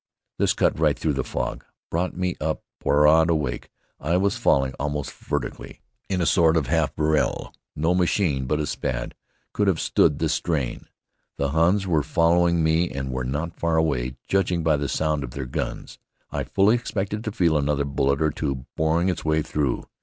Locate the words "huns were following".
11.49-12.63